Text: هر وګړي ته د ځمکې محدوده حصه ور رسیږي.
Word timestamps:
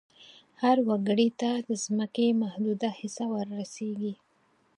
هر 0.61 0.77
وګړي 0.87 1.29
ته 1.39 1.49
د 1.67 1.69
ځمکې 1.85 2.27
محدوده 2.41 2.89
حصه 2.99 3.25
ور 3.33 3.47
رسیږي. 3.59 4.13